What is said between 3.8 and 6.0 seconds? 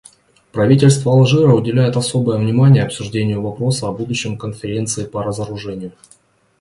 о будущем Конференции по разоружению.